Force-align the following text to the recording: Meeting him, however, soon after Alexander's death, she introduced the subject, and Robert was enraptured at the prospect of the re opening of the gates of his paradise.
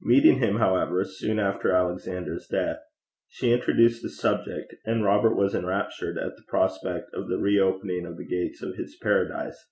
Meeting 0.00 0.40
him, 0.40 0.56
however, 0.56 1.04
soon 1.04 1.38
after 1.38 1.70
Alexander's 1.70 2.48
death, 2.48 2.78
she 3.28 3.52
introduced 3.52 4.02
the 4.02 4.10
subject, 4.10 4.74
and 4.84 5.04
Robert 5.04 5.36
was 5.36 5.54
enraptured 5.54 6.18
at 6.18 6.34
the 6.34 6.42
prospect 6.48 7.14
of 7.14 7.28
the 7.28 7.38
re 7.38 7.60
opening 7.60 8.04
of 8.04 8.16
the 8.16 8.26
gates 8.26 8.60
of 8.60 8.74
his 8.74 8.96
paradise. 9.00 9.68